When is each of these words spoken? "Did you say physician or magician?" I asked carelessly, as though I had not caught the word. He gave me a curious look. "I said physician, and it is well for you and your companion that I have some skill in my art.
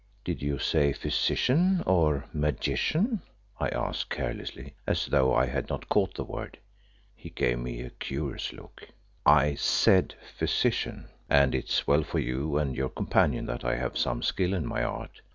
"Did 0.23 0.41
you 0.41 0.57
say 0.57 0.93
physician 0.93 1.83
or 1.85 2.25
magician?" 2.33 3.21
I 3.59 3.67
asked 3.69 4.09
carelessly, 4.09 4.73
as 4.87 5.05
though 5.05 5.35
I 5.35 5.45
had 5.45 5.69
not 5.69 5.89
caught 5.89 6.15
the 6.15 6.23
word. 6.23 6.57
He 7.15 7.29
gave 7.29 7.59
me 7.59 7.81
a 7.81 7.91
curious 7.91 8.51
look. 8.51 8.89
"I 9.27 9.53
said 9.53 10.15
physician, 10.39 11.09
and 11.29 11.53
it 11.53 11.69
is 11.69 11.85
well 11.85 12.01
for 12.01 12.17
you 12.17 12.57
and 12.57 12.75
your 12.75 12.89
companion 12.89 13.45
that 13.45 13.63
I 13.63 13.75
have 13.75 13.95
some 13.95 14.23
skill 14.23 14.55
in 14.55 14.65
my 14.65 14.83
art. 14.83 15.21